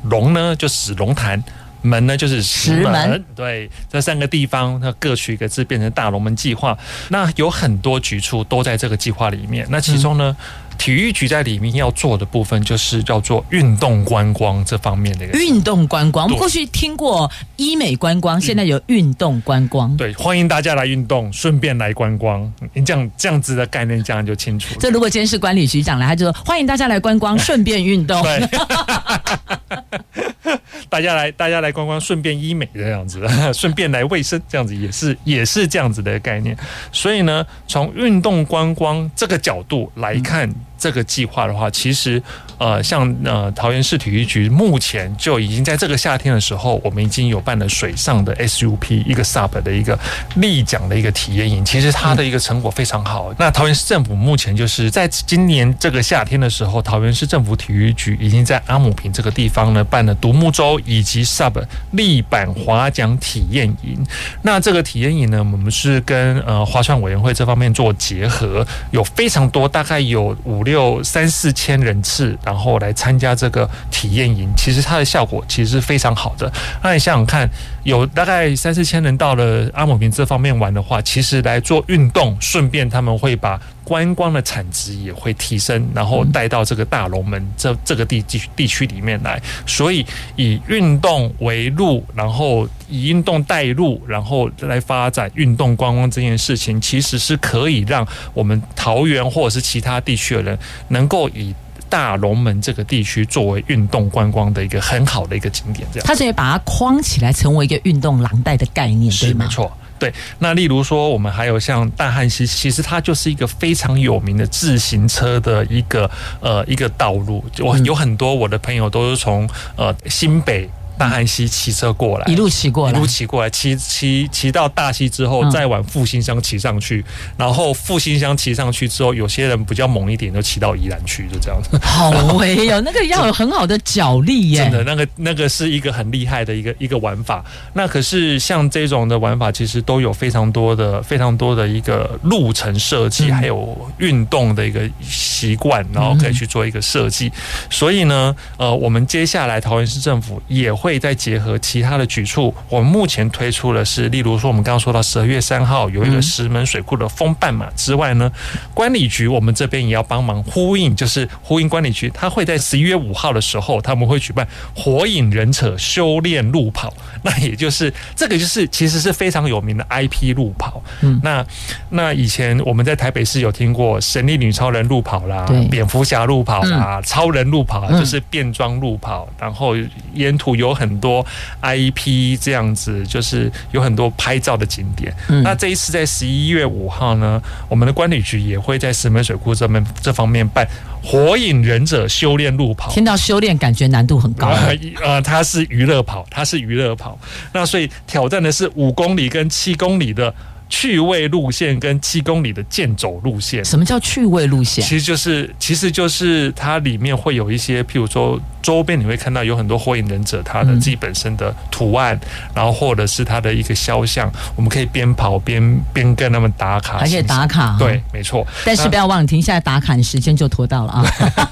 [0.03, 1.43] 龙呢就是龙潭，
[1.81, 3.23] 门呢就是石门。
[3.35, 6.77] 对，这三个地方它各取一个字，变成大龙门计划。
[7.09, 9.67] 那有很多局处都在这个计划里面。
[9.69, 10.35] 那其中呢？
[10.39, 10.45] 嗯
[10.77, 16.25] 体育局在里面要做的部分，就是叫做运动观光这方面的运动观光。
[16.25, 19.95] 我们过去听过医美观光，现在有运动观光。
[19.95, 22.51] 对，欢迎大家来运动，顺便来观光。
[22.73, 24.79] 你这样这样子的概念，这样就清楚了。
[24.81, 28.21] 这如果今天是管理局长来，他就说欢迎大家来观光， 顺便运动。
[28.21, 28.49] 对，
[30.89, 36.55] 大家来，大家来观光，顺便医美这样子， 顺便来卫生这样子，也是也是这样子的概念。
[36.91, 40.53] 所以呢，从运动观光这个角度来看。
[40.83, 42.21] 这个计划的话，其实
[42.57, 49.97] 呃，像呃桃园市体育局目前就已经在这个夏天的时候，我们已经有办了水上的 SUP 一个 SUP 的一个
[50.35, 53.33] 立桨的一个体验营，其实它的一个成果非常好。
[53.39, 64.05] 那桃园市政府目前就是在今年这个夏天的时候，桃园市政府体育局已经在阿姆坪这个地方呢办了独木舟以及 SUP 立板划桨体验营。
[64.41, 70.72] 那这个体验营呢，我们是跟呃划船委员会这方面做结合，有非常多，大概有五六
[71.03, 74.49] 三四千人次，然后来参加这个体验营。
[74.55, 76.51] 其实它的效果其实是非常好的。
[76.81, 77.49] 那你想想看，
[77.83, 83.59] 有大概三四千人到了阿姆坪这方面玩的话，其实来做运动，顺便他们会把。
[83.83, 90.05] 观光的产值也会提升，然后带到这个大龙门这这个地地地区里面来，所以
[90.37, 100.57] 以运动为路，然后以运动带路，然后来发展运动观光这件事情，其实是可以让我们桃园或者是其他地区的人
[100.87, 101.53] 能够以
[101.93, 105.87] 大龙门这个地区作为运动观光的一个很好的一个景点。
[105.93, 109.71] 这样，他可以把它框起来，成为一个运动廊带的概念，是没错。
[109.99, 116.09] 对，那例如说，我们还有像大汉溪，其实它就是一个非常有名的自行车的一个
[116.41, 117.45] 呃一个道路。
[117.59, 120.67] 我有很多我的朋友都是从呃新北。
[120.97, 127.03] 大汉溪骑车过来，一路骑过来，一路骑过来，骑骑骑到大溪之后，再往复兴乡骑上去，
[127.37, 131.77] 然后复兴乡骑上去之后，有些人比较猛一点，就骑到宜兰去，就这样子。
[131.81, 137.43] 好威哦，那个要有很好的脚力耶， 真的，那个那个是一个很厉害的一个一个玩法。
[137.73, 147.31] 那可是像这种的玩法，其实都有非常多的非常多的一个路程设计，还有运动的一个习惯，然后可以去做一个设计。
[147.69, 150.99] 所以呢，呃，我们接下来桃园市政府也会。
[151.03, 158.31] 再结合其他的举措，我们目前推出的是，例如说我们刚刚说到十二月三号有一个石门水库的封半马之外呢，
[158.73, 170.81] 管理局我们这边也要帮忙呼应，就是呼应管理局，他会在十一月五号的时候，他们会举办火影忍者修炼路跑，那也就是这个就是其实是非常有名的 IP 路跑。
[171.01, 171.45] 嗯，那
[171.89, 179.75] 那以前我们在台北市有听过神力女超人路跑啦，蝙蝠侠路跑啦，超人路跑就是变装路跑，然后
[180.13, 181.25] 沿途有很很多
[181.61, 185.11] IP 这样子，就是有很多拍照的景点。
[185.29, 190.67] 嗯、那这一次在十一月五号呢，我们的管理局也会在石门水库这边这方面办
[191.01, 192.91] 火影忍者修炼路跑。
[192.91, 194.49] 听到修炼，感觉难度很高。
[194.49, 197.17] 呃， 呃，它是娱乐跑，它是娱乐跑。
[197.53, 200.35] 那所以挑战的是五公里跟七公里的。
[200.75, 204.83] 趣味路线跟七公里的健走路线，什么叫趣味路线？
[204.83, 218.45] 其实就是，其实就是它里面会有一些，譬如说周边你会看到有很多火影忍者他的自己本身的图案，嗯、然后或者是他的一个肖像，我们可以边跑边边跟他们打卡，还可以打卡，对，没错。
[218.65, 221.05] 但是不要忘了停下来打卡，你时间就拖到了啊。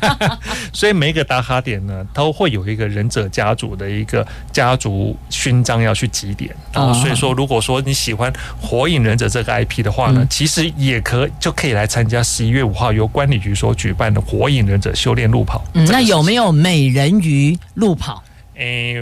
[0.73, 6.55] 所以每一个打卡点呢，都会有一个忍者家族的一个家族勋章要去集点。
[6.73, 15.61] 然后所以说，如果说你喜欢火影忍忍者这个 IP 的话呢，其实也可就可以来参加十一月五号由管理局所举办的火影忍者修炼路跑。
[15.73, 18.23] 嗯，那有没有美人鱼路跑？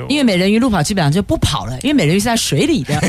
[0.08, 3.00] 因为美人鱼路跑基本上就不跑了，因为美人鱼是在水里的。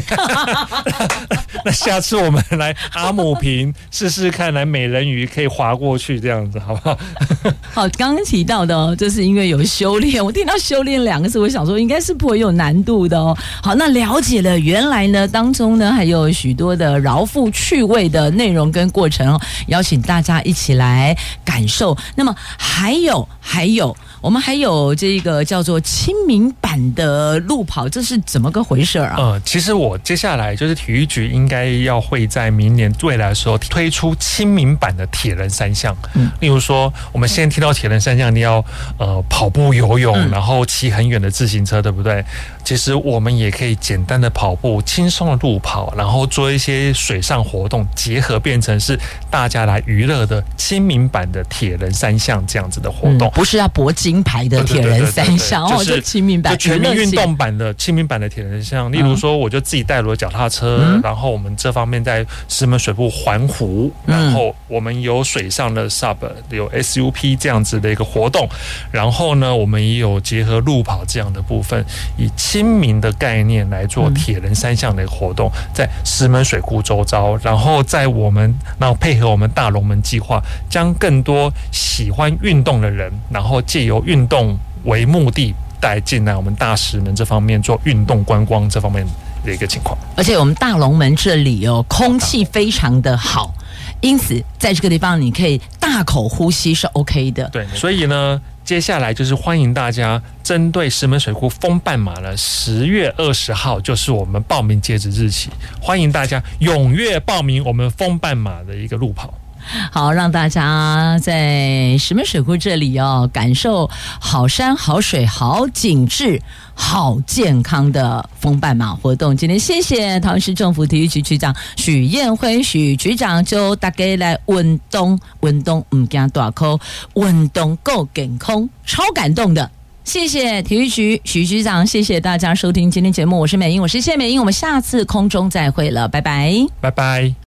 [1.64, 6.98] 那下次我们来阿姆平试试看，来美人鱼可以划过去这样子，好不好？
[7.72, 10.24] 好，刚刚提到的哦，就是因为有修炼。
[10.24, 13.36] 我听到“修炼”两个字，我想说应该是不会有难度的哦。
[13.62, 21.96] 好，那了解了，原来呢当中呢还有许多的饶富趣味的内容跟过程哦，邀请大家一起来感受。
[22.16, 23.94] 那么还有还有。
[24.20, 29.14] 我们还有这个叫做亲民版的路跑，这是怎么个回事啊？
[29.16, 35.96] 呃，其实我接下来就是体育局应该要会在明年未来的时候推出亲民版的铁人三项。
[36.14, 38.62] 嗯，例如说，我们现在听到铁人三项，你要
[38.98, 42.22] 呃跑步、游泳，然后骑很远的自行车，对不对？
[42.62, 48.98] 其实我们也可以简单的跑步，轻松的路跑，然后做一些水上活动，结合变成是
[49.30, 54.09] 大家来娱乐的亲民版的铁人三项这样子的活动，嗯、不是要搏击。
[54.10, 58.90] 金牌的铁人三项，哦，就亲民版，全民运动版的亲民版的铁人三项。
[58.90, 66.16] 例如说，我就自己带了脚踏车，嗯、然后我们这方面在石门水库环湖，然后我们有水上的 sub，
[66.48, 68.48] 有 SUP 这样子的一个活动，
[68.90, 71.84] 然后呢，我们也有结合路跑这样的部分，
[72.18, 89.06] 以亲民的概念来做铁人三项的一个活动，在石门水库周遭，然后在我们，然后配合我们大龙门计划，将更多喜欢运动的人，然后借由运动为目的带进来我们大石门这方面做运动观光这方面
[89.44, 93.54] 的一个情况，而且我们大龙门这里哦，空气非常的好。
[94.00, 97.48] 因此在这个地方你可以大口呼吸是 OK 的。
[97.50, 98.40] 对，所以呢。
[98.62, 109.34] 接下来就是欢迎大家针对石门水库封半马呢，十月二十号就是我们报名截止日期，欢迎大家踊跃报名我们封半马的一个路跑。
[109.90, 116.40] 好，让大家在石门水库这里哦，感受好山好水好景致
[116.74, 119.36] 好健康的风半马活动。
[119.36, 126.78] 今天谢谢桃园市政府体育局局长许燕辉许局长，就大概来运动运动，唔惊大哭，
[127.14, 129.70] 运动够健康，超感动的。
[130.02, 137.34] 谢谢体育局许局长，谢谢大家收听今天节目，我是美英，我是谢美英，我们下次空中再会了，拜拜，拜拜。